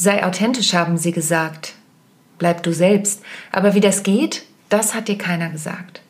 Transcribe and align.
Sei 0.00 0.24
authentisch, 0.24 0.72
haben 0.72 0.96
sie 0.96 1.12
gesagt. 1.12 1.74
Bleib 2.38 2.62
du 2.62 2.72
selbst. 2.72 3.20
Aber 3.52 3.74
wie 3.74 3.80
das 3.80 4.02
geht, 4.02 4.44
das 4.70 4.94
hat 4.94 5.08
dir 5.08 5.18
keiner 5.18 5.50
gesagt. 5.50 6.00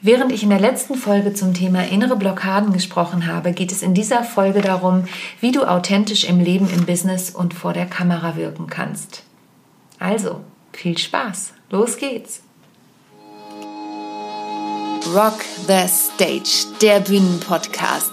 Während 0.00 0.32
ich 0.32 0.42
in 0.42 0.48
der 0.48 0.58
letzten 0.58 0.94
Folge 0.94 1.34
zum 1.34 1.52
Thema 1.52 1.86
innere 1.86 2.16
Blockaden 2.16 2.72
gesprochen 2.72 3.26
habe, 3.26 3.52
geht 3.52 3.70
es 3.70 3.82
in 3.82 3.92
dieser 3.92 4.24
Folge 4.24 4.62
darum, 4.62 5.04
wie 5.40 5.52
du 5.52 5.64
authentisch 5.64 6.24
im 6.24 6.40
Leben, 6.40 6.70
im 6.70 6.86
Business 6.86 7.28
und 7.28 7.52
vor 7.52 7.74
der 7.74 7.84
Kamera 7.84 8.34
wirken 8.36 8.68
kannst. 8.68 9.24
Also, 9.98 10.40
viel 10.72 10.96
Spaß. 10.96 11.52
Los 11.68 11.98
geht's. 11.98 12.40
Rock 15.14 15.40
the 15.66 15.86
Stage, 15.86 16.66
der 16.80 17.00
Bühnenpodcast. 17.00 18.12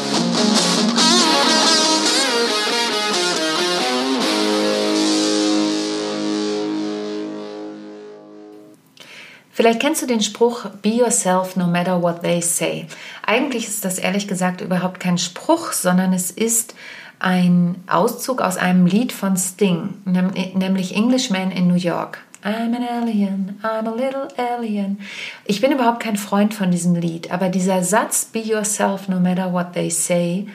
Vielleicht 9.53 9.81
kennst 9.81 10.01
du 10.01 10.07
den 10.07 10.21
Spruch 10.21 10.65
Be 10.81 10.89
yourself 10.89 11.55
no 11.55 11.67
matter 11.67 12.01
what 12.01 12.21
they 12.21 12.41
say. 12.41 12.87
Eigentlich 13.25 13.67
ist 13.67 13.83
das 13.83 13.99
ehrlich 13.99 14.27
gesagt 14.27 14.61
überhaupt 14.61 14.99
kein 14.99 15.17
Spruch, 15.17 15.73
sondern 15.73 16.13
es 16.13 16.31
ist 16.31 16.73
ein 17.19 17.75
Auszug 17.87 18.41
aus 18.41 18.57
einem 18.57 18.85
Lied 18.85 19.11
von 19.11 19.37
Sting, 19.37 19.95
nämlich 20.05 20.95
Englishman 20.95 21.51
in 21.51 21.67
New 21.67 21.75
York. 21.75 22.19
I'm 22.43 22.75
an 22.75 22.83
alien, 22.83 23.59
I'm 23.61 23.87
a 23.87 23.93
little 23.93 24.27
alien. 24.35 24.99
Ich 25.45 25.61
bin 25.61 25.71
überhaupt 25.71 26.01
kein 26.01 26.17
Freund 26.17 26.55
von 26.55 26.71
diesem 26.71 26.95
Lied, 26.95 27.31
aber 27.31 27.49
dieser 27.49 27.83
Satz 27.83 28.25
Be 28.25 28.39
yourself 28.39 29.07
no 29.07 29.19
matter 29.19 29.53
what 29.53 29.73
they 29.73 29.91
say, 29.91 30.47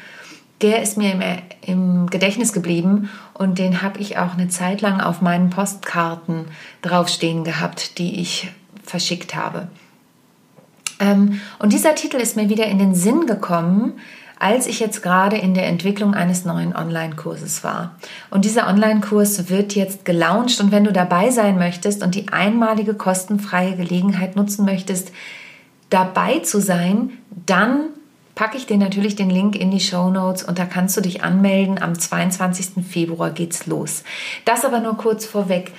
der 0.62 0.83
ist 0.83 0.97
mir 0.97 1.12
im, 1.12 1.22
im 1.62 2.06
Gedächtnis 2.11 2.52
geblieben 2.52 3.08
und 3.34 3.61
den 3.61 3.83
habe 3.83 4.00
ich 4.00 4.19
auch 4.19 4.33
eine 4.33 4.48
Zeit 4.48 4.80
lang 4.80 5.00
auf 5.00 5.20
meinen 5.20 5.50
Postkarten 5.50 6.47
draufstehen 6.83 7.44
gehabt, 7.44 7.98
die 7.98 8.20
ich 8.20 8.48
verschickt 8.91 9.34
habe. 9.34 9.69
Ähm, 10.98 11.41
und 11.59 11.73
dieser 11.73 11.95
Titel 11.95 12.17
ist 12.17 12.37
mir 12.37 12.48
wieder 12.48 12.67
in 12.67 12.79
den 12.79 12.95
Sinn 12.95 13.27
gekommen, 13.27 13.95
als 14.39 14.67
ich 14.67 14.81
jetzt 14.81 15.03
gerade 15.03 15.37
in 15.37 15.55
der 15.55 15.67
Entwicklung 15.67 16.15
eines 16.15 16.45
neuen 16.45 16.77
Online-Kurses 16.77 17.64
war. 17.64 17.97
Und 18.31 18.45
dieser 18.45 18.69
Online-Kurs 18.69 19.48
wird 19.48 19.75
jetzt 19.75 20.05
gelauncht 20.05 20.61
und 20.61 20.73
wenn 20.73 20.84
du 20.84 20.92
dabei 20.92 21.31
sein 21.31 21.57
möchtest 21.57 22.03
und 22.03 22.14
die 22.14 22.29
einmalige 22.29 22.95
kostenfreie 22.95 23.77
Gelegenheit 23.77 24.37
nutzen 24.37 24.67
möchtest, 24.67 25.11
dabei 25.89 26.41
zu 26.41 26.61
sein, 26.61 27.12
dann 27.47 27.87
packe 28.34 28.59
ich 28.59 28.67
dir 28.67 28.77
natürlich 28.77 29.17
den 29.17 29.31
Link 29.31 29.57
in 29.57 29.70
die 29.70 29.81
Show 29.81 30.11
Notes 30.11 30.42
und 30.42 30.59
da 30.59 30.67
kannst 30.67 30.97
du 30.98 31.01
dich 31.01 31.25
anmelden. 31.25 31.81
Am 31.81 31.98
22. 31.98 32.84
Februar 32.87 33.31
geht's 33.31 33.67
los. 33.67 34.05
Das 34.45 34.67
aber 34.67 34.81
nur 34.81 34.98
kurz 34.98 35.25
vorweg. 35.25 35.73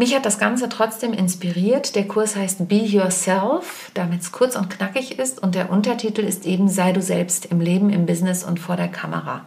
Mich 0.00 0.14
hat 0.14 0.24
das 0.24 0.38
Ganze 0.38 0.70
trotzdem 0.70 1.12
inspiriert. 1.12 1.94
Der 1.94 2.08
Kurs 2.08 2.34
heißt 2.34 2.66
Be 2.68 2.76
Yourself, 2.76 3.90
damit 3.92 4.22
es 4.22 4.32
kurz 4.32 4.56
und 4.56 4.70
knackig 4.70 5.18
ist. 5.18 5.42
Und 5.42 5.54
der 5.54 5.70
Untertitel 5.70 6.22
ist 6.22 6.46
eben 6.46 6.70
Sei 6.70 6.92
du 6.92 7.02
selbst 7.02 7.44
im 7.44 7.60
Leben, 7.60 7.90
im 7.90 8.06
Business 8.06 8.42
und 8.42 8.58
vor 8.58 8.76
der 8.76 8.88
Kamera. 8.88 9.42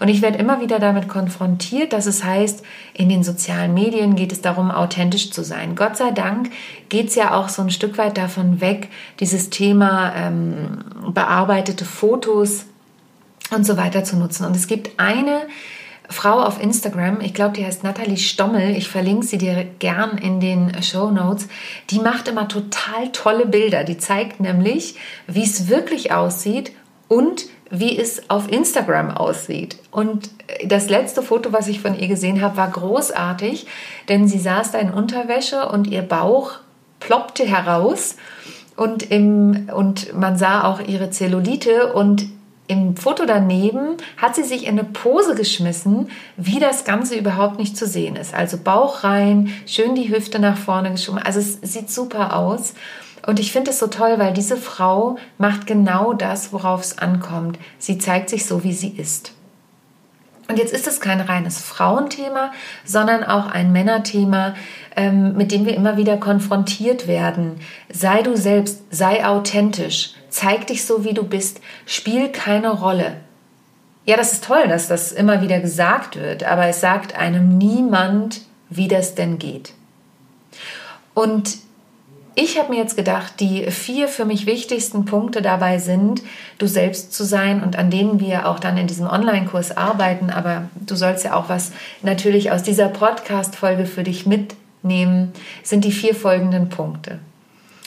Und 0.00 0.08
ich 0.08 0.22
werde 0.22 0.38
immer 0.38 0.62
wieder 0.62 0.78
damit 0.78 1.06
konfrontiert, 1.06 1.92
dass 1.92 2.06
es 2.06 2.24
heißt, 2.24 2.64
in 2.94 3.10
den 3.10 3.22
sozialen 3.22 3.74
Medien 3.74 4.16
geht 4.16 4.32
es 4.32 4.40
darum, 4.40 4.70
authentisch 4.70 5.32
zu 5.32 5.44
sein. 5.44 5.76
Gott 5.76 5.98
sei 5.98 6.12
Dank 6.12 6.48
geht 6.88 7.08
es 7.08 7.14
ja 7.14 7.34
auch 7.34 7.50
so 7.50 7.60
ein 7.60 7.68
Stück 7.68 7.98
weit 7.98 8.16
davon 8.16 8.62
weg, 8.62 8.88
dieses 9.20 9.50
Thema 9.50 10.14
ähm, 10.16 10.78
bearbeitete 11.12 11.84
Fotos 11.84 12.64
und 13.54 13.66
so 13.66 13.76
weiter 13.76 14.02
zu 14.02 14.16
nutzen. 14.16 14.46
Und 14.46 14.56
es 14.56 14.66
gibt 14.66 14.98
eine 14.98 15.42
Frau 16.10 16.42
auf 16.42 16.60
Instagram, 16.60 17.20
ich 17.20 17.34
glaube, 17.34 17.54
die 17.54 17.64
heißt 17.64 17.84
Nathalie 17.84 18.16
Stommel, 18.16 18.76
ich 18.76 18.88
verlinke 18.88 19.26
sie 19.26 19.36
dir 19.36 19.64
gern 19.78 20.16
in 20.16 20.40
den 20.40 20.82
Show 20.82 21.10
Notes, 21.10 21.48
die 21.90 21.98
macht 21.98 22.28
immer 22.28 22.48
total 22.48 23.12
tolle 23.12 23.46
Bilder. 23.46 23.84
Die 23.84 23.98
zeigt 23.98 24.40
nämlich, 24.40 24.96
wie 25.26 25.44
es 25.44 25.68
wirklich 25.68 26.12
aussieht 26.12 26.72
und 27.08 27.46
wie 27.70 27.98
es 27.98 28.30
auf 28.30 28.50
Instagram 28.50 29.10
aussieht. 29.10 29.76
Und 29.90 30.30
das 30.64 30.88
letzte 30.88 31.22
Foto, 31.22 31.52
was 31.52 31.68
ich 31.68 31.80
von 31.80 31.98
ihr 31.98 32.08
gesehen 32.08 32.40
habe, 32.40 32.56
war 32.56 32.70
großartig, 32.70 33.66
denn 34.08 34.26
sie 34.26 34.38
saß 34.38 34.72
da 34.72 34.78
in 34.78 34.90
Unterwäsche 34.90 35.68
und 35.68 35.86
ihr 35.86 36.02
Bauch 36.02 36.52
ploppte 37.00 37.44
heraus 37.44 38.16
und, 38.76 39.10
im, 39.10 39.68
und 39.74 40.14
man 40.14 40.38
sah 40.38 40.64
auch 40.64 40.80
ihre 40.80 41.10
Zellulite 41.10 41.92
und 41.92 42.26
im 42.68 42.96
Foto 42.96 43.24
daneben 43.26 43.96
hat 44.16 44.36
sie 44.36 44.44
sich 44.44 44.64
in 44.64 44.78
eine 44.78 44.84
Pose 44.84 45.34
geschmissen, 45.34 46.10
wie 46.36 46.60
das 46.60 46.84
Ganze 46.84 47.16
überhaupt 47.16 47.58
nicht 47.58 47.76
zu 47.76 47.86
sehen 47.86 48.14
ist. 48.14 48.34
Also 48.34 48.58
Bauch 48.58 49.04
rein, 49.04 49.52
schön 49.66 49.94
die 49.94 50.10
Hüfte 50.14 50.38
nach 50.38 50.56
vorne 50.56 50.92
geschoben. 50.92 51.18
Also 51.18 51.40
es 51.40 51.58
sieht 51.62 51.90
super 51.90 52.36
aus. 52.36 52.74
Und 53.26 53.40
ich 53.40 53.52
finde 53.52 53.72
es 53.72 53.78
so 53.78 53.88
toll, 53.88 54.14
weil 54.18 54.32
diese 54.32 54.56
Frau 54.56 55.16
macht 55.38 55.66
genau 55.66 56.12
das, 56.12 56.52
worauf 56.52 56.82
es 56.82 56.98
ankommt. 56.98 57.58
Sie 57.78 57.98
zeigt 57.98 58.30
sich 58.30 58.46
so, 58.46 58.64
wie 58.64 58.72
sie 58.72 58.90
ist. 58.90 59.32
Und 60.48 60.58
jetzt 60.58 60.72
ist 60.72 60.86
es 60.86 61.00
kein 61.00 61.20
reines 61.20 61.60
Frauenthema, 61.60 62.52
sondern 62.84 63.22
auch 63.22 63.46
ein 63.46 63.70
Männerthema, 63.70 64.54
ähm, 64.96 65.36
mit 65.36 65.52
dem 65.52 65.66
wir 65.66 65.76
immer 65.76 65.98
wieder 65.98 66.16
konfrontiert 66.16 67.06
werden. 67.06 67.60
Sei 67.92 68.22
du 68.22 68.34
selbst, 68.34 68.82
sei 68.90 69.26
authentisch. 69.26 70.14
Zeig 70.30 70.66
dich 70.66 70.86
so, 70.86 71.04
wie 71.04 71.12
du 71.12 71.22
bist. 71.22 71.60
Spiel 71.84 72.30
keine 72.30 72.70
Rolle. 72.70 73.18
Ja, 74.06 74.16
das 74.16 74.32
ist 74.32 74.44
toll, 74.44 74.66
dass 74.68 74.88
das 74.88 75.12
immer 75.12 75.42
wieder 75.42 75.60
gesagt 75.60 76.16
wird, 76.16 76.42
aber 76.42 76.66
es 76.66 76.80
sagt 76.80 77.14
einem 77.14 77.58
niemand, 77.58 78.40
wie 78.70 78.88
das 78.88 79.14
denn 79.14 79.38
geht. 79.38 79.74
Und 81.12 81.58
ich 82.40 82.56
habe 82.56 82.70
mir 82.70 82.78
jetzt 82.78 82.96
gedacht, 82.96 83.40
die 83.40 83.68
vier 83.68 84.06
für 84.06 84.24
mich 84.24 84.46
wichtigsten 84.46 85.04
Punkte 85.04 85.42
dabei 85.42 85.78
sind, 85.78 86.22
du 86.58 86.68
selbst 86.68 87.12
zu 87.12 87.24
sein 87.24 87.64
und 87.64 87.76
an 87.76 87.90
denen 87.90 88.20
wir 88.20 88.48
auch 88.48 88.60
dann 88.60 88.78
in 88.78 88.86
diesem 88.86 89.08
Online-Kurs 89.08 89.76
arbeiten. 89.76 90.30
Aber 90.30 90.68
du 90.86 90.94
sollst 90.94 91.24
ja 91.24 91.34
auch 91.34 91.48
was 91.48 91.72
natürlich 92.02 92.52
aus 92.52 92.62
dieser 92.62 92.88
Podcast-Folge 92.90 93.86
für 93.86 94.04
dich 94.04 94.24
mitnehmen, 94.24 95.32
sind 95.64 95.84
die 95.84 95.90
vier 95.90 96.14
folgenden 96.14 96.68
Punkte. 96.68 97.18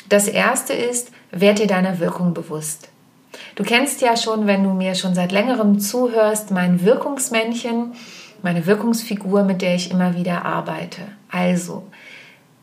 Das 0.09 0.27
erste 0.27 0.73
ist, 0.73 1.11
werd 1.31 1.59
dir 1.59 1.67
deiner 1.67 1.99
Wirkung 1.99 2.33
bewusst. 2.33 2.89
Du 3.55 3.63
kennst 3.63 4.01
ja 4.01 4.17
schon, 4.17 4.47
wenn 4.47 4.65
du 4.65 4.71
mir 4.71 4.95
schon 4.95 5.15
seit 5.15 5.31
längerem 5.31 5.79
zuhörst, 5.79 6.51
mein 6.51 6.83
Wirkungsmännchen, 6.83 7.93
meine 8.43 8.65
Wirkungsfigur, 8.65 9.43
mit 9.43 9.61
der 9.61 9.75
ich 9.75 9.91
immer 9.91 10.17
wieder 10.17 10.43
arbeite. 10.43 11.03
Also, 11.31 11.87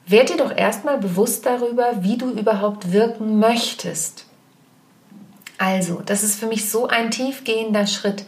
werd 0.08 0.30
dir 0.30 0.36
doch 0.36 0.56
erstmal 0.56 0.98
bewusst 0.98 1.46
darüber, 1.46 2.02
wie 2.02 2.16
du 2.16 2.30
überhaupt 2.30 2.92
wirken 2.92 3.38
möchtest. 3.38 4.26
Also, 5.58 6.02
das 6.04 6.22
ist 6.22 6.38
für 6.38 6.46
mich 6.46 6.70
so 6.70 6.86
ein 6.86 7.10
tiefgehender 7.10 7.86
Schritt. 7.86 8.24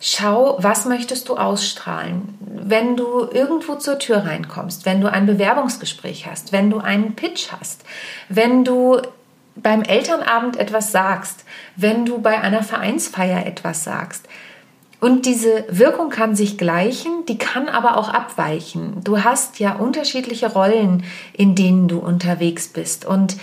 Schau, 0.00 0.56
was 0.60 0.86
möchtest 0.86 1.28
du 1.28 1.36
ausstrahlen? 1.36 2.36
Wenn 2.40 2.96
du 2.96 3.28
irgendwo 3.30 3.76
zur 3.76 3.98
Tür 3.98 4.18
reinkommst, 4.26 4.84
wenn 4.84 5.00
du 5.00 5.10
ein 5.10 5.26
Bewerbungsgespräch 5.26 6.26
hast, 6.26 6.52
wenn 6.52 6.70
du 6.70 6.78
einen 6.78 7.14
Pitch 7.14 7.52
hast, 7.52 7.84
wenn 8.28 8.64
du 8.64 9.00
beim 9.56 9.82
Elternabend 9.82 10.56
etwas 10.56 10.92
sagst, 10.92 11.44
wenn 11.76 12.04
du 12.04 12.20
bei 12.20 12.40
einer 12.40 12.62
Vereinsfeier 12.62 13.46
etwas 13.46 13.84
sagst. 13.84 14.28
Und 15.00 15.26
diese 15.26 15.64
Wirkung 15.68 16.08
kann 16.08 16.34
sich 16.34 16.56
gleichen, 16.56 17.26
die 17.28 17.38
kann 17.38 17.68
aber 17.68 17.96
auch 17.98 18.08
abweichen. 18.08 19.02
Du 19.04 19.22
hast 19.22 19.58
ja 19.58 19.74
unterschiedliche 19.74 20.52
Rollen, 20.52 21.04
in 21.32 21.54
denen 21.54 21.88
du 21.88 21.98
unterwegs 21.98 22.68
bist. 22.68 23.04
Und, 23.04 23.36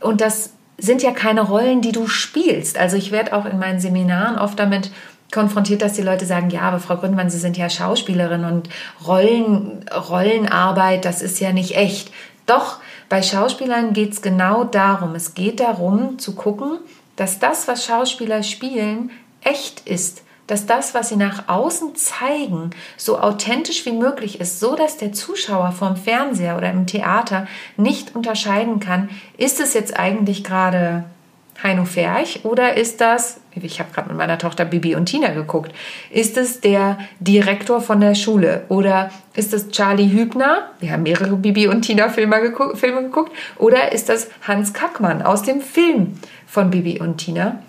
und 0.00 0.20
das 0.20 0.50
sind 0.76 1.02
ja 1.02 1.12
keine 1.12 1.42
Rollen, 1.42 1.80
die 1.80 1.92
du 1.92 2.06
spielst. 2.06 2.76
Also 2.78 2.96
ich 2.96 3.12
werde 3.12 3.32
auch 3.34 3.46
in 3.46 3.58
meinen 3.58 3.80
Seminaren 3.80 4.38
oft 4.38 4.58
damit 4.58 4.90
konfrontiert, 5.32 5.82
dass 5.82 5.94
die 5.94 6.02
Leute 6.02 6.26
sagen, 6.26 6.50
ja, 6.50 6.62
aber 6.62 6.78
Frau 6.78 6.96
Gründmann, 6.96 7.30
Sie 7.30 7.38
sind 7.38 7.56
ja 7.56 7.70
Schauspielerin 7.70 8.44
und 8.44 8.68
Rollen, 9.06 9.84
Rollenarbeit, 9.90 11.04
das 11.04 11.22
ist 11.22 11.40
ja 11.40 11.52
nicht 11.52 11.76
echt. 11.76 12.12
Doch, 12.46 12.78
bei 13.08 13.22
Schauspielern 13.22 13.92
geht 13.92 14.12
es 14.12 14.22
genau 14.22 14.64
darum. 14.64 15.14
Es 15.14 15.34
geht 15.34 15.60
darum 15.60 16.18
zu 16.18 16.34
gucken, 16.34 16.78
dass 17.16 17.38
das, 17.38 17.68
was 17.68 17.84
Schauspieler 17.84 18.42
spielen, 18.42 19.10
echt 19.42 19.86
ist. 19.88 20.22
Dass 20.46 20.66
das, 20.66 20.94
was 20.94 21.08
sie 21.08 21.16
nach 21.16 21.48
außen 21.48 21.94
zeigen, 21.96 22.70
so 22.96 23.18
authentisch 23.18 23.86
wie 23.86 23.92
möglich 23.92 24.40
ist, 24.40 24.60
so 24.60 24.76
dass 24.76 24.98
der 24.98 25.12
Zuschauer 25.12 25.72
vom 25.72 25.96
Fernseher 25.96 26.56
oder 26.56 26.70
im 26.70 26.86
Theater 26.86 27.46
nicht 27.76 28.14
unterscheiden 28.14 28.80
kann, 28.80 29.08
ist 29.38 29.60
es 29.60 29.74
jetzt 29.74 29.98
eigentlich 29.98 30.44
gerade 30.44 31.04
Heino 31.62 31.84
Ferch 31.84 32.44
oder 32.44 32.76
ist 32.76 33.00
das 33.00 33.40
ich 33.62 33.78
habe 33.78 33.92
gerade 33.92 34.08
mit 34.08 34.18
meiner 34.18 34.38
Tochter 34.38 34.64
Bibi 34.64 34.96
und 34.96 35.06
Tina 35.06 35.28
geguckt. 35.28 35.72
Ist 36.10 36.36
es 36.36 36.60
der 36.60 36.98
Direktor 37.20 37.80
von 37.80 38.00
der 38.00 38.14
Schule? 38.14 38.64
Oder 38.68 39.10
ist 39.34 39.54
es 39.54 39.68
Charlie 39.68 40.10
Hübner? 40.10 40.70
Wir 40.80 40.90
haben 40.92 41.04
mehrere 41.04 41.36
Bibi 41.36 41.68
und 41.68 41.82
Tina 41.82 42.08
Filme 42.08 42.40
geguckt, 42.40 42.78
Filme 42.78 43.02
geguckt. 43.02 43.32
Oder 43.58 43.92
ist 43.92 44.08
das 44.08 44.28
Hans 44.42 44.72
Kackmann 44.72 45.22
aus 45.22 45.42
dem 45.42 45.60
Film 45.60 46.18
von 46.46 46.70
Bibi 46.70 47.00
und 47.00 47.18
Tina? 47.18 47.62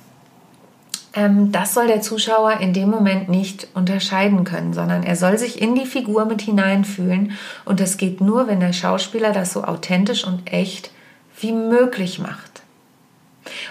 Ähm, 1.16 1.52
das 1.52 1.74
soll 1.74 1.88
der 1.88 2.02
Zuschauer 2.02 2.60
in 2.60 2.74
dem 2.74 2.90
Moment 2.90 3.30
nicht 3.30 3.68
unterscheiden 3.74 4.44
können, 4.44 4.74
sondern 4.74 5.04
er 5.04 5.16
soll 5.16 5.38
sich 5.38 5.62
in 5.62 5.74
die 5.76 5.86
Figur 5.86 6.26
mit 6.26 6.42
hineinfühlen. 6.42 7.32
Und 7.64 7.80
das 7.80 7.98
geht 7.98 8.22
nur, 8.22 8.48
wenn 8.48 8.60
der 8.60 8.74
Schauspieler 8.74 9.32
das 9.32 9.54
so 9.54 9.64
authentisch 9.64 10.26
und 10.26 10.52
echt 10.52 10.92
wie 11.40 11.54
möglich 11.54 12.20
macht. 12.20 12.62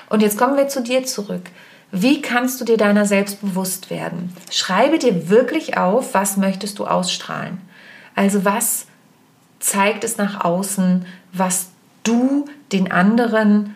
Und 0.08 0.22
jetzt 0.22 0.38
kommen 0.38 0.56
wir 0.56 0.68
zu 0.68 0.82
dir 0.82 1.04
zurück. 1.04 1.42
Wie 1.90 2.22
kannst 2.22 2.60
du 2.60 2.64
dir 2.64 2.76
deiner 2.76 3.06
selbst 3.06 3.40
bewusst 3.40 3.90
werden? 3.90 4.34
Schreibe 4.50 4.98
dir 4.98 5.28
wirklich 5.28 5.76
auf, 5.76 6.14
was 6.14 6.36
möchtest 6.36 6.78
du 6.78 6.86
ausstrahlen. 6.86 7.58
Also 8.16 8.44
was 8.44 8.86
zeigt 9.60 10.02
es 10.04 10.16
nach 10.16 10.44
außen, 10.44 11.06
was 11.32 11.68
du 12.02 12.46
den 12.72 12.90
anderen 12.90 13.74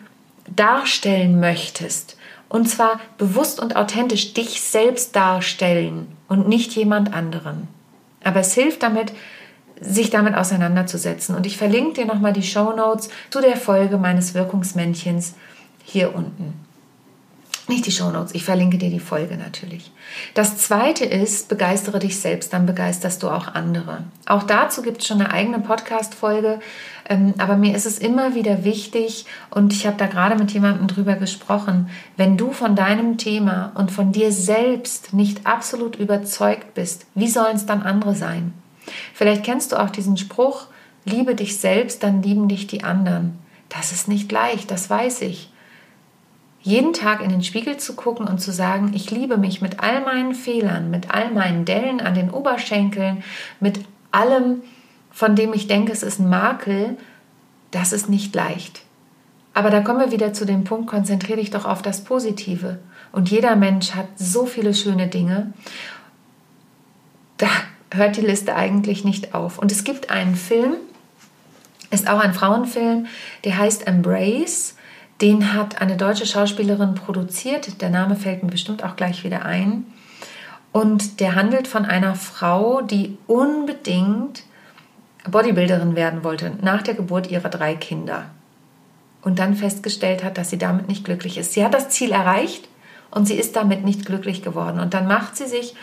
darstellen 0.55 1.39
möchtest. 1.39 2.17
Und 2.49 2.67
zwar 2.67 2.99
bewusst 3.17 3.59
und 3.59 3.75
authentisch 3.75 4.33
dich 4.33 4.61
selbst 4.61 5.15
darstellen 5.15 6.07
und 6.27 6.47
nicht 6.47 6.73
jemand 6.73 7.13
anderen. 7.13 7.67
Aber 8.23 8.39
es 8.39 8.53
hilft 8.53 8.83
damit, 8.83 9.13
sich 9.79 10.09
damit 10.09 10.35
auseinanderzusetzen. 10.35 11.35
Und 11.35 11.45
ich 11.45 11.57
verlinke 11.57 12.01
dir 12.01 12.05
nochmal 12.05 12.33
die 12.33 12.43
Show 12.43 12.73
Notes 12.75 13.09
zu 13.29 13.39
der 13.39 13.55
Folge 13.55 13.97
meines 13.97 14.33
Wirkungsmännchens 14.33 15.35
hier 15.85 16.13
unten. 16.15 16.53
Nicht 17.69 17.85
die 17.85 17.91
Shownotes, 17.91 18.33
ich 18.33 18.43
verlinke 18.43 18.79
dir 18.79 18.89
die 18.89 18.99
Folge 18.99 19.37
natürlich. 19.37 19.91
Das 20.33 20.57
zweite 20.57 21.05
ist, 21.05 21.49
begeistere 21.49 21.99
dich 21.99 22.19
selbst, 22.19 22.51
dann 22.51 22.65
begeisterst 22.65 23.21
du 23.21 23.29
auch 23.29 23.47
andere. 23.53 24.05
Auch 24.25 24.41
dazu 24.41 24.81
gibt 24.81 25.01
es 25.01 25.07
schon 25.07 25.21
eine 25.21 25.31
eigene 25.31 25.59
Podcast-Folge, 25.59 26.61
ähm, 27.07 27.35
aber 27.37 27.57
mir 27.57 27.75
ist 27.75 27.85
es 27.85 27.99
immer 27.99 28.33
wieder 28.33 28.63
wichtig 28.63 29.27
und 29.51 29.71
ich 29.71 29.85
habe 29.85 29.97
da 29.97 30.07
gerade 30.07 30.35
mit 30.35 30.49
jemandem 30.49 30.87
drüber 30.87 31.13
gesprochen, 31.13 31.91
wenn 32.17 32.37
du 32.37 32.53
von 32.53 32.75
deinem 32.75 33.19
Thema 33.19 33.71
und 33.75 33.91
von 33.91 34.11
dir 34.13 34.31
selbst 34.31 35.13
nicht 35.13 35.45
absolut 35.45 35.95
überzeugt 35.95 36.73
bist, 36.73 37.05
wie 37.13 37.27
sollen 37.27 37.55
es 37.55 37.67
dann 37.67 37.83
andere 37.83 38.15
sein? 38.15 38.55
Vielleicht 39.13 39.43
kennst 39.43 39.73
du 39.73 39.79
auch 39.79 39.91
diesen 39.91 40.17
Spruch, 40.17 40.65
liebe 41.05 41.35
dich 41.35 41.59
selbst, 41.59 42.01
dann 42.01 42.23
lieben 42.23 42.47
dich 42.47 42.65
die 42.65 42.83
anderen. 42.83 43.37
Das 43.69 43.91
ist 43.91 44.07
nicht 44.07 44.31
leicht, 44.31 44.71
das 44.71 44.89
weiß 44.89 45.21
ich 45.21 45.51
jeden 46.61 46.93
Tag 46.93 47.21
in 47.21 47.29
den 47.29 47.43
Spiegel 47.43 47.77
zu 47.77 47.95
gucken 47.95 48.27
und 48.27 48.39
zu 48.39 48.51
sagen, 48.51 48.91
ich 48.93 49.11
liebe 49.11 49.37
mich 49.37 49.61
mit 49.61 49.79
all 49.79 50.01
meinen 50.01 50.35
Fehlern, 50.35 50.89
mit 50.89 51.11
all 51.11 51.31
meinen 51.31 51.65
Dellen 51.65 52.01
an 52.01 52.15
den 52.15 52.29
Oberschenkeln, 52.29 53.23
mit 53.59 53.79
allem, 54.11 54.61
von 55.11 55.35
dem 55.35 55.53
ich 55.53 55.67
denke, 55.67 55.91
es 55.91 56.03
ist 56.03 56.19
ein 56.19 56.29
Makel, 56.29 56.97
das 57.71 57.93
ist 57.93 58.09
nicht 58.09 58.35
leicht. 58.35 58.81
Aber 59.53 59.69
da 59.69 59.81
kommen 59.81 59.99
wir 59.99 60.11
wieder 60.11 60.33
zu 60.33 60.45
dem 60.45 60.63
Punkt, 60.63 60.87
konzentriere 60.87 61.39
dich 61.39 61.49
doch 61.49 61.65
auf 61.65 61.81
das 61.81 62.03
Positive. 62.03 62.79
Und 63.11 63.31
jeder 63.31 63.55
Mensch 63.55 63.95
hat 63.95 64.07
so 64.15 64.45
viele 64.45 64.73
schöne 64.73 65.07
Dinge. 65.07 65.53
Da 67.37 67.47
hört 67.91 68.17
die 68.17 68.21
Liste 68.21 68.55
eigentlich 68.55 69.03
nicht 69.03 69.33
auf. 69.33 69.57
Und 69.57 69.71
es 69.71 69.83
gibt 69.83 70.11
einen 70.11 70.35
Film, 70.35 70.75
ist 71.91 72.09
auch 72.09 72.19
ein 72.19 72.33
Frauenfilm, 72.33 73.07
der 73.43 73.57
heißt 73.57 73.87
Embrace. 73.87 74.75
Den 75.21 75.53
hat 75.53 75.81
eine 75.81 75.97
deutsche 75.97 76.25
Schauspielerin 76.25 76.95
produziert. 76.95 77.81
Der 77.81 77.89
Name 77.89 78.15
fällt 78.15 78.43
mir 78.43 78.49
bestimmt 78.49 78.83
auch 78.83 78.95
gleich 78.95 79.23
wieder 79.23 79.45
ein. 79.45 79.85
Und 80.71 81.19
der 81.19 81.35
handelt 81.35 81.67
von 81.67 81.85
einer 81.85 82.15
Frau, 82.15 82.81
die 82.81 83.17
unbedingt 83.27 84.43
Bodybuilderin 85.29 85.95
werden 85.95 86.23
wollte 86.23 86.53
nach 86.61 86.81
der 86.81 86.93
Geburt 86.93 87.29
ihrer 87.29 87.49
drei 87.49 87.75
Kinder. 87.75 88.25
Und 89.21 89.39
dann 89.39 89.55
festgestellt 89.55 90.23
hat, 90.23 90.37
dass 90.37 90.49
sie 90.49 90.57
damit 90.57 90.87
nicht 90.87 91.03
glücklich 91.03 91.37
ist. 91.37 91.53
Sie 91.53 91.65
hat 91.65 91.73
das 91.73 91.89
Ziel 91.89 92.11
erreicht 92.11 92.69
und 93.11 93.25
sie 93.25 93.35
ist 93.35 93.55
damit 93.55 93.83
nicht 93.83 94.05
glücklich 94.05 94.41
geworden. 94.41 94.79
Und 94.79 94.93
dann 94.93 95.07
macht 95.07 95.35
sie 95.35 95.47
sich 95.47 95.75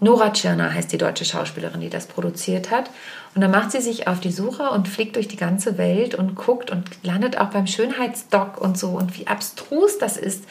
Nora 0.00 0.30
Tschirner 0.32 0.74
heißt 0.74 0.92
die 0.92 0.98
deutsche 0.98 1.24
Schauspielerin, 1.24 1.80
die 1.80 1.88
das 1.88 2.06
produziert 2.06 2.70
hat. 2.70 2.90
Und 3.34 3.40
dann 3.40 3.50
macht 3.50 3.72
sie 3.72 3.80
sich 3.80 4.06
auf 4.06 4.20
die 4.20 4.30
Suche 4.30 4.70
und 4.70 4.86
fliegt 4.86 5.16
durch 5.16 5.26
die 5.26 5.36
ganze 5.36 5.76
Welt 5.76 6.14
und 6.14 6.36
guckt 6.36 6.70
und 6.70 6.84
landet 7.02 7.38
auch 7.38 7.48
beim 7.48 7.66
Schönheitsdoc 7.66 8.60
und 8.60 8.78
so. 8.78 8.90
Und 8.90 9.18
wie 9.18 9.26
abstrus 9.26 9.98
das 9.98 10.16
ist, 10.16 10.44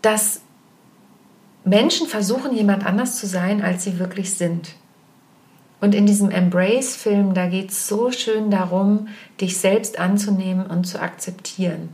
dass 0.00 0.42
Menschen 1.64 2.06
versuchen, 2.06 2.54
jemand 2.54 2.86
anders 2.86 3.18
zu 3.18 3.26
sein, 3.26 3.62
als 3.62 3.82
sie 3.82 3.98
wirklich 3.98 4.34
sind. 4.34 4.74
Und 5.80 5.94
in 5.94 6.06
diesem 6.06 6.30
Embrace-Film, 6.30 7.34
da 7.34 7.46
geht 7.46 7.70
es 7.70 7.88
so 7.88 8.10
schön 8.12 8.50
darum, 8.50 9.08
dich 9.40 9.58
selbst 9.58 9.98
anzunehmen 9.98 10.66
und 10.66 10.84
zu 10.86 11.00
akzeptieren. 11.00 11.90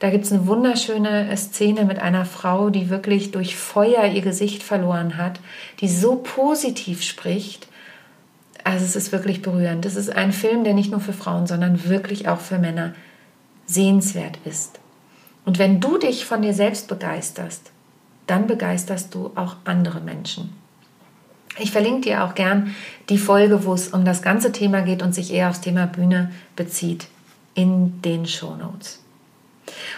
Da 0.00 0.10
gibt 0.10 0.24
es 0.24 0.32
eine 0.32 0.48
wunderschöne 0.48 1.34
Szene 1.36 1.84
mit 1.84 2.00
einer 2.00 2.24
Frau, 2.24 2.70
die 2.70 2.90
wirklich 2.90 3.30
durch 3.30 3.56
Feuer 3.56 4.04
ihr 4.06 4.20
Gesicht 4.20 4.64
verloren 4.64 5.16
hat, 5.16 5.38
die 5.80 5.88
so 5.88 6.16
positiv 6.16 7.02
spricht. 7.02 7.68
Also 8.64 8.84
es 8.84 8.96
ist 8.96 9.12
wirklich 9.12 9.42
berührend. 9.42 9.84
Das 9.84 9.96
ist 9.96 10.10
ein 10.10 10.32
Film, 10.32 10.64
der 10.64 10.74
nicht 10.74 10.90
nur 10.90 11.00
für 11.00 11.12
Frauen, 11.12 11.46
sondern 11.46 11.88
wirklich 11.88 12.28
auch 12.28 12.40
für 12.40 12.58
Männer 12.58 12.94
sehenswert 13.66 14.38
ist. 14.44 14.80
Und 15.44 15.58
wenn 15.58 15.80
du 15.80 15.98
dich 15.98 16.24
von 16.24 16.42
dir 16.42 16.54
selbst 16.54 16.88
begeisterst, 16.88 17.72
dann 18.26 18.46
begeisterst 18.46 19.14
du 19.14 19.32
auch 19.34 19.56
andere 19.64 20.00
Menschen. 20.00 20.52
Ich 21.58 21.70
verlinke 21.70 22.02
dir 22.02 22.24
auch 22.24 22.34
gern 22.34 22.74
die 23.08 23.18
Folge, 23.18 23.64
wo 23.66 23.74
es 23.74 23.88
um 23.88 24.04
das 24.04 24.22
ganze 24.22 24.52
Thema 24.52 24.80
geht 24.80 25.02
und 25.02 25.14
sich 25.14 25.32
eher 25.32 25.50
aufs 25.50 25.60
Thema 25.60 25.86
Bühne 25.86 26.30
bezieht, 26.56 27.08
in 27.54 28.00
den 28.02 28.26
Show 28.26 28.54
Notes. 28.56 29.02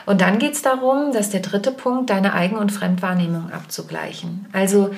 Und 0.06 0.20
dann 0.20 0.38
geht 0.38 0.54
es 0.54 0.62
darum, 0.62 1.12
dass 1.12 1.30
der 1.30 1.40
dritte 1.40 1.70
Punkt, 1.70 2.10
deine 2.10 2.34
Eigen- 2.34 2.56
und 2.56 2.72
Fremdwahrnehmung 2.72 3.50
abzugleichen. 3.50 4.46
Also, 4.52 4.90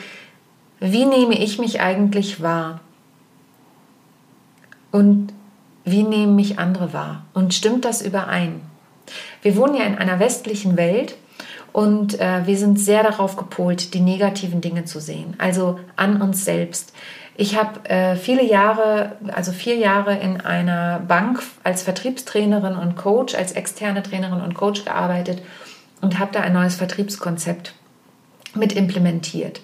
wie 0.80 1.04
nehme 1.04 1.38
ich 1.38 1.58
mich 1.58 1.80
eigentlich 1.80 2.42
wahr? 2.42 2.80
Und 4.96 5.34
wie 5.84 6.04
nehmen 6.04 6.36
mich 6.36 6.58
andere 6.58 6.94
wahr? 6.94 7.26
Und 7.34 7.52
stimmt 7.52 7.84
das 7.84 8.00
überein? 8.00 8.62
Wir 9.42 9.54
wohnen 9.54 9.74
ja 9.74 9.84
in 9.84 9.98
einer 9.98 10.18
westlichen 10.20 10.78
Welt 10.78 11.16
und 11.74 12.18
äh, 12.18 12.46
wir 12.46 12.56
sind 12.56 12.80
sehr 12.80 13.02
darauf 13.02 13.36
gepolt, 13.36 13.92
die 13.92 14.00
negativen 14.00 14.62
Dinge 14.62 14.86
zu 14.86 14.98
sehen, 14.98 15.34
also 15.36 15.78
an 15.96 16.22
uns 16.22 16.46
selbst. 16.46 16.94
Ich 17.36 17.58
habe 17.58 17.86
äh, 17.90 18.16
viele 18.16 18.42
Jahre, 18.42 19.16
also 19.34 19.52
vier 19.52 19.76
Jahre 19.76 20.16
in 20.16 20.40
einer 20.40 21.00
Bank 21.00 21.42
als 21.62 21.82
Vertriebstrainerin 21.82 22.74
und 22.74 22.96
Coach, 22.96 23.34
als 23.34 23.52
externe 23.52 24.02
Trainerin 24.02 24.40
und 24.40 24.54
Coach 24.54 24.86
gearbeitet 24.86 25.42
und 26.00 26.18
habe 26.18 26.32
da 26.32 26.40
ein 26.40 26.54
neues 26.54 26.76
Vertriebskonzept 26.76 27.74
mit 28.54 28.72
implementiert. 28.72 29.60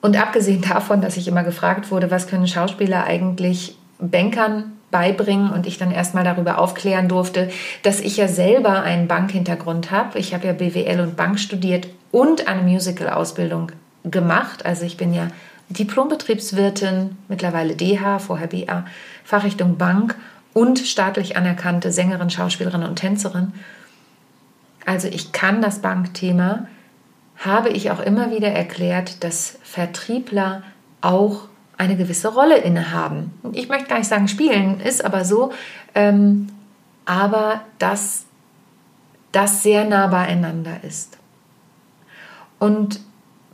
Und 0.00 0.20
abgesehen 0.20 0.62
davon, 0.68 1.00
dass 1.00 1.16
ich 1.16 1.28
immer 1.28 1.44
gefragt 1.44 1.92
wurde, 1.92 2.10
was 2.10 2.26
können 2.26 2.48
Schauspieler 2.48 3.04
eigentlich 3.04 3.76
Bankern 3.98 4.72
beibringen 4.90 5.50
und 5.50 5.66
ich 5.66 5.78
dann 5.78 5.90
erstmal 5.90 6.22
darüber 6.22 6.58
aufklären 6.58 7.08
durfte, 7.08 7.50
dass 7.82 8.00
ich 8.00 8.16
ja 8.16 8.28
selber 8.28 8.82
einen 8.82 9.08
Bankhintergrund 9.08 9.90
habe. 9.90 10.18
Ich 10.18 10.34
habe 10.34 10.46
ja 10.46 10.52
BWL 10.52 11.00
und 11.00 11.16
Bank 11.16 11.40
studiert 11.40 11.88
und 12.12 12.46
eine 12.46 12.62
Musical-Ausbildung 12.62 13.72
gemacht. 14.04 14.64
Also 14.64 14.84
ich 14.84 14.96
bin 14.96 15.12
ja 15.12 15.28
Diplombetriebswirtin, 15.68 17.16
mittlerweile 17.28 17.74
DH, 17.74 18.20
vorher 18.20 18.46
BA, 18.46 18.84
Fachrichtung 19.24 19.78
Bank 19.78 20.14
und 20.52 20.78
staatlich 20.78 21.36
anerkannte 21.36 21.90
Sängerin, 21.90 22.30
Schauspielerin 22.30 22.84
und 22.84 22.96
Tänzerin. 22.96 23.52
Also 24.86 25.08
ich 25.08 25.32
kann 25.32 25.62
das 25.62 25.80
Bankthema, 25.80 26.68
habe 27.38 27.70
ich 27.70 27.90
auch 27.90 28.00
immer 28.00 28.30
wieder 28.30 28.50
erklärt, 28.50 29.24
dass 29.24 29.58
Vertriebler 29.62 30.62
auch 31.00 31.48
eine 31.76 31.96
gewisse 31.96 32.28
Rolle 32.28 32.58
innehaben. 32.58 33.32
Ich 33.52 33.68
möchte 33.68 33.88
gar 33.88 33.98
nicht 33.98 34.08
sagen 34.08 34.28
spielen, 34.28 34.80
ist 34.80 35.04
aber 35.04 35.24
so, 35.24 35.52
ähm, 35.94 36.48
aber 37.04 37.62
dass 37.78 38.24
das 39.32 39.62
sehr 39.62 39.84
nah 39.84 40.06
beieinander 40.06 40.84
ist. 40.84 41.18
Und 42.58 43.00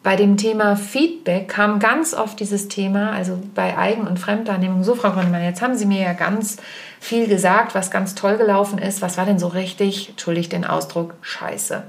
bei 0.02 0.16
dem 0.16 0.36
Thema 0.36 0.76
Feedback 0.76 1.48
kam 1.48 1.78
ganz 1.78 2.14
oft 2.14 2.40
dieses 2.40 2.68
Thema, 2.68 3.12
also 3.12 3.38
bei 3.54 3.76
Eigen- 3.76 4.06
und 4.06 4.18
Fremdwahrnehmung, 4.18 4.82
so 4.82 4.94
Frau 4.94 5.10
Gründemann, 5.10 5.42
jetzt 5.42 5.60
haben 5.60 5.76
Sie 5.76 5.84
mir 5.84 6.00
ja 6.00 6.12
ganz 6.14 6.56
viel 7.00 7.26
gesagt, 7.26 7.74
was 7.74 7.90
ganz 7.90 8.14
toll 8.14 8.38
gelaufen 8.38 8.78
ist. 8.78 9.02
Was 9.02 9.18
war 9.18 9.26
denn 9.26 9.38
so 9.38 9.48
richtig, 9.48 10.10
entschuldigt 10.10 10.52
den 10.52 10.64
Ausdruck, 10.64 11.14
scheiße? 11.20 11.82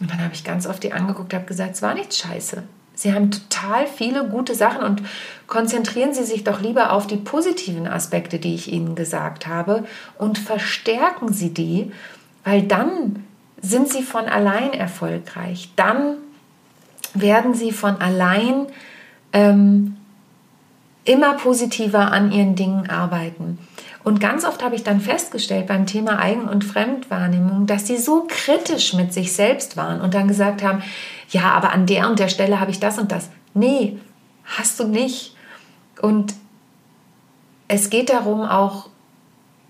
Und 0.00 0.10
dann 0.10 0.22
habe 0.22 0.34
ich 0.34 0.44
ganz 0.44 0.66
oft 0.66 0.82
die 0.82 0.92
angeguckt, 0.92 1.32
habe 1.32 1.46
gesagt, 1.46 1.74
es 1.74 1.82
war 1.82 1.94
nichts 1.94 2.18
scheiße. 2.18 2.62
Sie 2.98 3.14
haben 3.14 3.30
total 3.30 3.86
viele 3.86 4.26
gute 4.26 4.56
Sachen 4.56 4.82
und 4.82 5.02
konzentrieren 5.46 6.12
Sie 6.12 6.24
sich 6.24 6.42
doch 6.42 6.60
lieber 6.60 6.92
auf 6.92 7.06
die 7.06 7.16
positiven 7.16 7.86
Aspekte, 7.86 8.40
die 8.40 8.56
ich 8.56 8.72
Ihnen 8.72 8.96
gesagt 8.96 9.46
habe 9.46 9.84
und 10.18 10.36
verstärken 10.36 11.32
Sie 11.32 11.54
die, 11.54 11.92
weil 12.42 12.62
dann 12.62 13.24
sind 13.60 13.88
Sie 13.88 14.02
von 14.02 14.26
allein 14.26 14.72
erfolgreich. 14.72 15.70
Dann 15.76 16.16
werden 17.14 17.54
sie 17.54 17.72
von 17.72 18.00
allein 18.00 18.66
ähm, 19.32 19.96
immer 21.04 21.34
positiver 21.34 22.12
an 22.12 22.32
ihren 22.32 22.54
Dingen 22.54 22.90
arbeiten. 22.90 23.58
Und 24.08 24.20
ganz 24.20 24.46
oft 24.46 24.62
habe 24.62 24.74
ich 24.74 24.84
dann 24.84 25.02
festgestellt 25.02 25.66
beim 25.66 25.84
Thema 25.84 26.18
Eigen- 26.18 26.48
und 26.48 26.64
Fremdwahrnehmung, 26.64 27.66
dass 27.66 27.86
sie 27.86 27.98
so 27.98 28.26
kritisch 28.26 28.94
mit 28.94 29.12
sich 29.12 29.34
selbst 29.34 29.76
waren 29.76 30.00
und 30.00 30.14
dann 30.14 30.28
gesagt 30.28 30.62
haben, 30.62 30.82
ja, 31.28 31.50
aber 31.50 31.74
an 31.74 31.84
der 31.84 32.08
und 32.08 32.18
der 32.18 32.28
Stelle 32.28 32.58
habe 32.58 32.70
ich 32.70 32.80
das 32.80 32.96
und 32.96 33.12
das. 33.12 33.28
Nee, 33.52 33.98
hast 34.46 34.80
du 34.80 34.88
nicht. 34.88 35.36
Und 36.00 36.32
es 37.68 37.90
geht 37.90 38.08
darum 38.08 38.40
auch, 38.40 38.88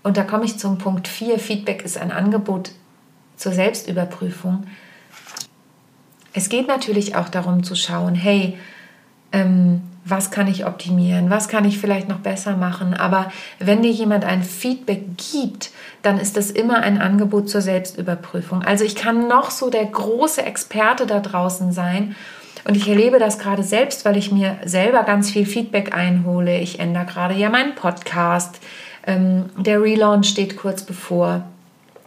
und 0.03 0.15
da 0.15 0.23
komme 0.23 0.45
ich 0.45 0.57
zum 0.57 0.77
Punkt 0.77 1.09
4, 1.09 1.37
Feedback 1.37 1.83
ist 1.83 1.97
ein 1.97 2.13
Angebot 2.13 2.71
zur 3.35 3.51
Selbstüberprüfung. 3.51 4.67
Es 6.31 6.47
geht 6.47 6.69
natürlich 6.69 7.17
auch 7.17 7.27
darum 7.27 7.63
zu 7.65 7.75
schauen, 7.75 8.15
hey, 8.15 8.57
ähm, 9.33 9.81
was 10.09 10.31
kann 10.31 10.47
ich 10.47 10.65
optimieren, 10.65 11.29
was 11.29 11.47
kann 11.47 11.65
ich 11.65 11.79
vielleicht 11.79 12.09
noch 12.09 12.19
besser 12.19 12.57
machen. 12.57 12.93
Aber 12.93 13.31
wenn 13.59 13.81
dir 13.81 13.91
jemand 13.91 14.25
ein 14.25 14.43
Feedback 14.43 15.03
gibt, 15.31 15.71
dann 16.01 16.17
ist 16.19 16.37
das 16.37 16.51
immer 16.51 16.79
ein 16.79 16.99
Angebot 16.99 17.49
zur 17.49 17.61
Selbstüberprüfung. 17.61 18.63
Also 18.63 18.83
ich 18.83 18.95
kann 18.95 19.27
noch 19.27 19.51
so 19.51 19.69
der 19.69 19.85
große 19.85 20.43
Experte 20.43 21.05
da 21.05 21.19
draußen 21.19 21.71
sein. 21.71 22.15
Und 22.65 22.75
ich 22.75 22.87
erlebe 22.87 23.19
das 23.19 23.39
gerade 23.39 23.63
selbst, 23.63 24.05
weil 24.05 24.17
ich 24.17 24.31
mir 24.31 24.57
selber 24.65 25.03
ganz 25.03 25.31
viel 25.31 25.45
Feedback 25.45 25.95
einhole. 25.95 26.59
Ich 26.59 26.79
ändere 26.79 27.05
gerade 27.05 27.33
ja 27.33 27.49
meinen 27.49 27.75
Podcast. 27.75 28.59
Ähm, 29.07 29.45
der 29.57 29.81
Relaunch 29.81 30.27
steht 30.27 30.57
kurz 30.57 30.83
bevor. 30.83 31.43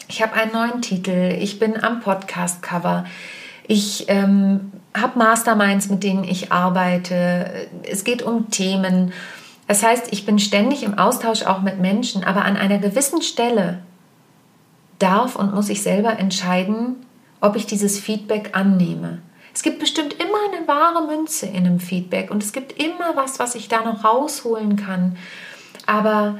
Ich 0.08 0.22
habe 0.22 0.34
einen 0.34 0.52
neuen 0.52 0.82
Titel. 0.82 1.36
Ich 1.40 1.58
bin 1.58 1.82
am 1.82 2.00
Podcast-Cover. 2.00 3.06
Ich 3.66 4.06
ähm, 4.08 4.72
habe 4.94 5.18
Masterminds, 5.18 5.88
mit 5.88 6.02
denen 6.02 6.24
ich 6.24 6.52
arbeite. 6.52 7.68
Es 7.88 8.04
geht 8.04 8.22
um 8.22 8.50
Themen. 8.50 9.12
Das 9.68 9.82
heißt, 9.82 10.12
ich 10.12 10.26
bin 10.26 10.38
ständig 10.38 10.82
im 10.82 10.98
Austausch 10.98 11.44
auch 11.44 11.62
mit 11.62 11.78
Menschen, 11.78 12.24
aber 12.24 12.44
an 12.44 12.56
einer 12.56 12.78
gewissen 12.78 13.22
Stelle 13.22 13.82
darf 14.98 15.36
und 15.36 15.54
muss 15.54 15.68
ich 15.68 15.82
selber 15.82 16.18
entscheiden, 16.18 16.96
ob 17.40 17.56
ich 17.56 17.66
dieses 17.66 17.98
Feedback 17.98 18.50
annehme. 18.56 19.18
Es 19.54 19.62
gibt 19.62 19.80
bestimmt 19.80 20.14
immer 20.14 20.38
eine 20.50 20.66
wahre 20.66 21.06
Münze 21.06 21.46
in 21.46 21.66
einem 21.66 21.80
Feedback 21.80 22.30
und 22.30 22.42
es 22.42 22.52
gibt 22.52 22.82
immer 22.82 23.16
was, 23.16 23.38
was 23.38 23.54
ich 23.54 23.68
da 23.68 23.82
noch 23.82 24.04
rausholen 24.04 24.76
kann. 24.76 25.16
Aber 25.86 26.38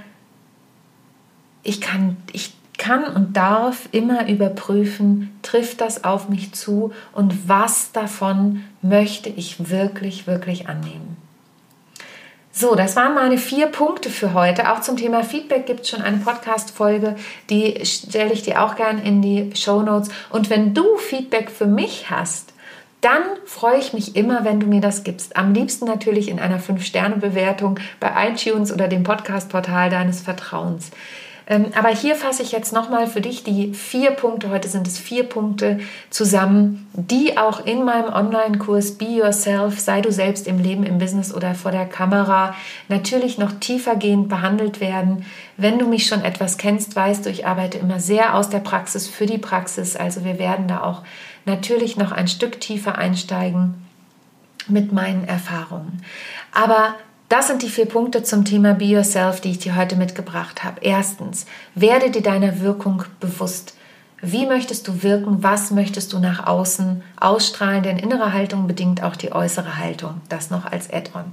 ich 1.63 1.81
kann, 1.81 2.17
ich 2.33 2.53
kann 2.83 3.05
und 3.05 3.37
darf 3.37 3.89
immer 3.93 4.29
überprüfen, 4.29 5.39
trifft 5.43 5.81
das 5.81 6.03
auf 6.03 6.29
mich 6.29 6.53
zu 6.53 6.93
und 7.13 7.49
was 7.49 7.93
davon 7.93 8.65
möchte 8.83 9.29
ich 9.29 9.71
wirklich, 9.71 10.27
wirklich 10.27 10.69
annehmen. 10.69 11.17
So, 12.51 12.75
das 12.75 12.97
waren 12.97 13.15
meine 13.15 13.39
vier 13.39 13.69
Punkte 13.69 14.11
für 14.11 14.35
heute. 14.35 14.71
Auch 14.71 14.81
zum 14.81 14.97
Thema 14.97 15.23
Feedback 15.23 15.65
gibt 15.65 15.83
es 15.83 15.91
schon 15.91 16.03
eine 16.03 16.19
Podcast-Folge, 16.19 17.17
die 17.49 17.87
stelle 17.87 18.33
ich 18.33 18.43
dir 18.43 18.63
auch 18.63 18.75
gern 18.75 18.99
in 18.99 19.23
die 19.23 19.53
Show 19.55 19.83
Notes. 19.83 20.11
Und 20.29 20.51
wenn 20.51 20.75
du 20.75 20.99
Feedback 20.99 21.51
für 21.51 21.67
mich 21.67 22.11
hast, 22.11 22.53
dann 23.01 23.23
freue 23.47 23.79
ich 23.79 23.93
mich 23.93 24.17
immer, 24.17 24.45
wenn 24.45 24.61
du 24.61 24.67
mir 24.67 24.81
das 24.81 25.05
gibst. 25.05 25.37
Am 25.37 25.55
liebsten 25.55 25.87
natürlich 25.87 26.29
in 26.29 26.41
einer 26.41 26.61
5-Sterne-Bewertung 26.61 27.79
bei 28.01 28.29
iTunes 28.29 28.73
oder 28.73 28.89
dem 28.89 29.05
Podcast-Portal 29.05 29.89
deines 29.89 30.21
Vertrauens. 30.21 30.91
Ähm, 31.47 31.67
aber 31.75 31.89
hier 31.89 32.15
fasse 32.15 32.43
ich 32.43 32.53
jetzt 32.53 32.73
nochmal 32.73 33.07
für 33.07 33.21
dich 33.21 33.43
die 33.43 33.75
vier 33.75 34.13
Punkte, 34.13 34.51
heute 34.51 34.69
sind 34.69 34.87
es 34.87 34.99
vier 34.99 35.25
Punkte 35.25 35.81
zusammen, 36.11 36.89
die 36.93 37.37
auch 37.37 37.65
in 37.65 37.85
meinem 37.85 38.13
Online-Kurs 38.13 38.93
Be 38.93 39.07
Yourself, 39.07 39.81
sei 39.81 40.01
du 40.01 40.13
selbst 40.13 40.47
im 40.47 40.59
Leben, 40.59 40.85
im 40.85 40.99
Business 40.99 41.35
oder 41.35 41.55
vor 41.55 41.73
der 41.73 41.87
Kamera, 41.87 42.55
natürlich 42.89 43.39
noch 43.39 43.53
tiefergehend 43.59 44.29
behandelt 44.29 44.81
werden. 44.81 45.25
Wenn 45.57 45.79
du 45.79 45.87
mich 45.87 46.07
schon 46.07 46.23
etwas 46.23 46.59
kennst, 46.59 46.95
weißt 46.95 47.27
du, 47.27 47.31
ich 47.31 47.47
arbeite 47.47 47.79
immer 47.79 48.01
sehr 48.01 48.35
aus 48.35 48.49
der 48.49 48.61
Praxis 48.61 49.09
für 49.09 49.27
die 49.27 49.39
Praxis. 49.39 49.97
Also 49.97 50.25
wir 50.25 50.39
werden 50.39 50.69
da 50.69 50.83
auch 50.83 51.03
natürlich 51.45 51.97
noch 51.97 52.13
ein 52.13 52.29
Stück 52.29 52.61
tiefer 52.61 52.97
einsteigen 52.97 53.75
mit 54.69 54.93
meinen 54.93 55.25
Erfahrungen. 55.25 56.03
Aber 56.53 56.95
das 57.33 57.47
sind 57.47 57.63
die 57.63 57.71
vier 57.71 57.87
Punkte 57.87 58.23
zum 58.23 58.45
Thema 58.45 58.75
Be 58.75 58.85
Yourself, 58.85 59.41
die 59.41 59.53
ich 59.53 59.59
dir 59.59 59.75
heute 59.75 59.97
mitgebracht 59.97 60.65
habe. 60.65 60.83
Erstens, 60.83 61.47
werde 61.75 62.11
dir 62.11 62.21
deiner 62.21 62.61
Wirkung 62.61 63.05
bewusst. 63.21 63.75
Wie 64.21 64.45
möchtest 64.45 64.87
du 64.87 65.03
wirken? 65.03 65.43
Was 65.43 65.71
möchtest 65.71 66.13
du 66.13 66.19
nach 66.19 66.47
außen 66.47 67.03
ausstrahlen? 67.19 67.85
Denn 67.85 67.97
innere 67.97 68.35
Haltung 68.35 68.67
bedingt 68.67 69.03
auch 69.03 69.17
die 69.17 69.33
äußere 69.33 69.79
Haltung. 69.79 70.21
Das 70.29 70.51
noch 70.51 70.67
als 70.67 70.93
Add-on. 70.93 71.25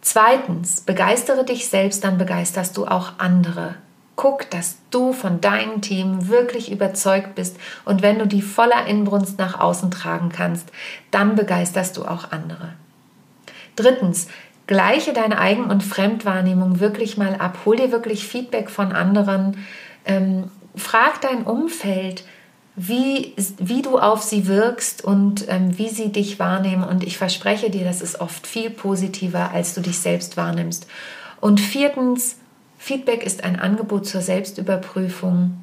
Zweitens, 0.00 0.80
begeistere 0.80 1.44
dich 1.44 1.68
selbst, 1.68 2.02
dann 2.02 2.16
begeisterst 2.16 2.74
du 2.78 2.86
auch 2.86 3.18
andere. 3.18 3.74
Guck, 4.16 4.48
dass 4.48 4.76
du 4.90 5.12
von 5.12 5.42
deinen 5.42 5.82
Themen 5.82 6.28
wirklich 6.28 6.72
überzeugt 6.72 7.34
bist 7.34 7.58
und 7.84 8.00
wenn 8.00 8.18
du 8.18 8.26
die 8.26 8.40
voller 8.40 8.86
Inbrunst 8.86 9.38
nach 9.38 9.60
außen 9.60 9.90
tragen 9.90 10.30
kannst, 10.30 10.72
dann 11.10 11.36
begeisterst 11.36 11.98
du 11.98 12.06
auch 12.06 12.32
andere. 12.32 12.70
Drittens, 13.76 14.28
gleiche 14.66 15.12
deine 15.12 15.38
Eigen- 15.38 15.70
und 15.70 15.82
Fremdwahrnehmung 15.82 16.80
wirklich 16.80 17.16
mal 17.16 17.34
ab. 17.36 17.58
Hol 17.64 17.76
dir 17.76 17.92
wirklich 17.92 18.26
Feedback 18.26 18.70
von 18.70 18.92
anderen. 18.92 19.56
Ähm, 20.04 20.44
frag 20.76 21.20
dein 21.20 21.42
Umfeld, 21.44 22.24
wie, 22.74 23.34
wie 23.58 23.82
du 23.82 23.98
auf 23.98 24.22
sie 24.22 24.46
wirkst 24.46 25.04
und 25.04 25.46
ähm, 25.48 25.76
wie 25.78 25.88
sie 25.88 26.10
dich 26.10 26.38
wahrnehmen. 26.38 26.84
Und 26.84 27.04
ich 27.04 27.18
verspreche 27.18 27.70
dir, 27.70 27.84
das 27.84 28.00
ist 28.00 28.20
oft 28.20 28.46
viel 28.46 28.70
positiver, 28.70 29.50
als 29.52 29.74
du 29.74 29.80
dich 29.80 29.98
selbst 29.98 30.36
wahrnimmst. 30.36 30.86
Und 31.40 31.60
viertens, 31.60 32.36
Feedback 32.78 33.24
ist 33.24 33.44
ein 33.44 33.60
Angebot 33.60 34.06
zur 34.06 34.22
Selbstüberprüfung. 34.22 35.58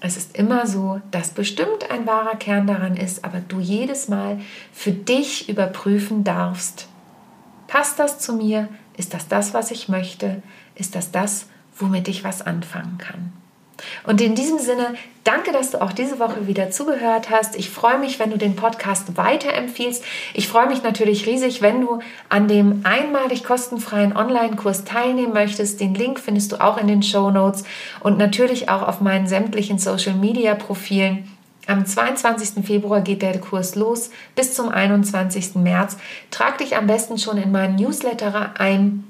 Es 0.00 0.18
ist 0.18 0.36
immer 0.36 0.66
so, 0.66 1.00
dass 1.10 1.30
bestimmt 1.30 1.90
ein 1.90 2.06
wahrer 2.06 2.36
Kern 2.36 2.66
daran 2.66 2.96
ist, 2.96 3.24
aber 3.24 3.40
du 3.40 3.58
jedes 3.58 4.08
Mal 4.08 4.38
für 4.72 4.92
dich 4.92 5.48
überprüfen 5.48 6.24
darfst, 6.24 6.88
Passt 7.74 7.98
das 7.98 8.20
zu 8.20 8.34
mir? 8.34 8.68
Ist 8.96 9.14
das 9.14 9.26
das, 9.26 9.52
was 9.52 9.72
ich 9.72 9.88
möchte? 9.88 10.42
Ist 10.76 10.94
das 10.94 11.10
das, 11.10 11.46
womit 11.76 12.06
ich 12.06 12.22
was 12.22 12.40
anfangen 12.40 12.98
kann? 12.98 13.32
Und 14.06 14.20
in 14.20 14.36
diesem 14.36 14.60
Sinne, 14.60 14.94
danke, 15.24 15.50
dass 15.50 15.72
du 15.72 15.82
auch 15.82 15.90
diese 15.90 16.20
Woche 16.20 16.46
wieder 16.46 16.70
zugehört 16.70 17.30
hast. 17.30 17.56
Ich 17.56 17.70
freue 17.70 17.98
mich, 17.98 18.20
wenn 18.20 18.30
du 18.30 18.38
den 18.38 18.54
Podcast 18.54 19.16
weiterempfiehlst. 19.16 20.04
Ich 20.34 20.46
freue 20.46 20.68
mich 20.68 20.84
natürlich 20.84 21.26
riesig, 21.26 21.62
wenn 21.62 21.80
du 21.80 21.98
an 22.28 22.46
dem 22.46 22.82
einmalig 22.84 23.42
kostenfreien 23.42 24.16
Online-Kurs 24.16 24.84
teilnehmen 24.84 25.32
möchtest. 25.32 25.80
Den 25.80 25.96
Link 25.96 26.20
findest 26.20 26.52
du 26.52 26.60
auch 26.60 26.78
in 26.78 26.86
den 26.86 27.02
Show 27.02 27.32
Notes 27.32 27.64
und 27.98 28.18
natürlich 28.18 28.68
auch 28.68 28.86
auf 28.86 29.00
meinen 29.00 29.26
sämtlichen 29.26 29.80
Social-Media-Profilen. 29.80 31.28
Am 31.66 31.86
22. 31.86 32.64
Februar 32.64 33.00
geht 33.00 33.22
der 33.22 33.38
Kurs 33.40 33.74
los 33.74 34.10
bis 34.34 34.54
zum 34.54 34.68
21. 34.68 35.54
März. 35.56 35.96
Trag 36.30 36.58
dich 36.58 36.76
am 36.76 36.86
besten 36.86 37.18
schon 37.18 37.38
in 37.38 37.52
meinen 37.52 37.76
Newsletter 37.76 38.54
ein. 38.58 39.04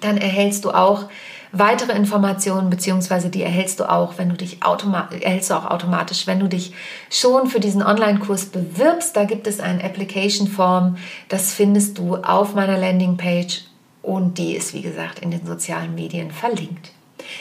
Dann 0.00 0.16
erhältst 0.16 0.64
du 0.64 0.70
auch 0.70 1.08
weitere 1.52 1.92
Informationen, 1.92 2.68
beziehungsweise 2.68 3.30
die 3.30 3.42
erhältst 3.42 3.80
du 3.80 3.88
auch, 3.88 4.18
wenn 4.18 4.28
du 4.28 4.34
dich 4.34 4.58
erhältst 4.62 5.50
du 5.50 5.54
auch 5.54 5.70
automatisch, 5.70 6.26
wenn 6.26 6.40
du 6.40 6.48
dich 6.48 6.72
schon 7.10 7.48
für 7.48 7.60
diesen 7.60 7.82
Online-Kurs 7.82 8.46
bewirbst. 8.46 9.16
Da 9.16 9.24
gibt 9.24 9.46
es 9.46 9.60
ein 9.60 9.80
Application 9.80 10.48
Form. 10.48 10.96
Das 11.28 11.52
findest 11.52 11.98
du 11.98 12.16
auf 12.16 12.54
meiner 12.54 12.78
Landingpage 12.78 13.62
und 14.02 14.38
die 14.38 14.54
ist, 14.56 14.74
wie 14.74 14.82
gesagt, 14.82 15.20
in 15.20 15.30
den 15.30 15.46
sozialen 15.46 15.94
Medien 15.94 16.30
verlinkt. 16.30 16.90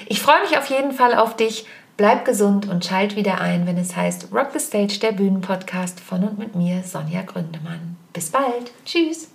Ich 0.08 0.22
freue 0.22 0.42
mich 0.42 0.58
auf 0.58 0.70
jeden 0.70 0.92
Fall 0.92 1.16
auf 1.16 1.36
dich. 1.36 1.66
Bleib 1.96 2.26
gesund 2.26 2.68
und 2.68 2.84
schalt 2.84 3.16
wieder 3.16 3.40
ein, 3.40 3.68
wenn 3.68 3.78
es 3.78 3.96
heißt 3.96 4.30
Rock 4.34 4.50
the 4.54 4.60
Stage, 4.60 4.98
der 5.00 5.12
Bühnenpodcast 5.12 6.00
von 6.00 6.24
und 6.24 6.40
mit 6.40 6.56
mir, 6.56 6.82
Sonja 6.84 7.22
Gründemann. 7.22 7.98
Bis 8.14 8.32
bald. 8.32 8.72
Tschüss. 8.84 9.28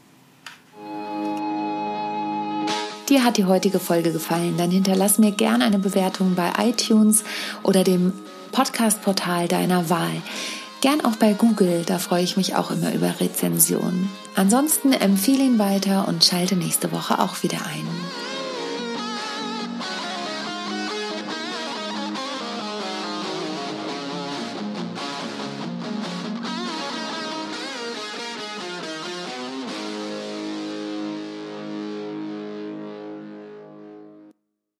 Dir 3.09 3.25
hat 3.25 3.37
die 3.37 3.45
heutige 3.45 3.79
Folge 3.79 4.13
gefallen, 4.13 4.57
dann 4.59 4.71
hinterlass 4.71 5.19
mir 5.19 5.31
gerne 5.31 5.65
eine 5.65 5.79
Bewertung 5.79 6.35
bei 6.35 6.53
iTunes 6.59 7.25
oder 7.63 7.85
dem 7.85 8.13
Podcast-Portal 8.53 9.47
deiner 9.47 9.89
Wahl. 9.89 10.21
Gern 10.81 11.05
auch 11.05 11.17
bei 11.17 11.33
Google, 11.35 11.85
da 11.87 11.99
freue 11.99 12.23
ich 12.23 12.37
mich 12.37 12.57
auch 12.57 12.71
immer 12.71 12.93
über 12.93 13.21
Rezensionen. 13.21 14.11
Ansonsten 14.35 14.93
empfehle 14.93 15.45
ihn 15.45 15.59
weiter 15.59 16.07
und 16.07 16.25
schalte 16.25 16.57
nächste 16.57 16.93
Woche 16.93 17.21
auch 17.21 17.43
wieder 17.43 17.59
ein. 17.59 17.87